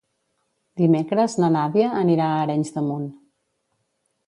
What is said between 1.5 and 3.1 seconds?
Nàdia anirà a Arenys de Munt.